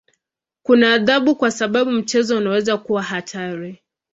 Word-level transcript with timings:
Kuna 0.63 0.93
adhabu 0.93 1.35
kwa 1.35 1.51
sababu 1.51 1.91
mchezo 1.91 2.37
unaweza 2.37 2.77
kuwa 2.77 3.03
hatari. 3.03 3.81